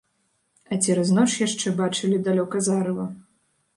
А 0.75 0.77
цераз 0.85 1.11
ноч 1.17 1.27
яшчэ 1.47 1.73
бачылі 1.81 2.17
далёка 2.29 2.57
зарыва. 2.71 3.05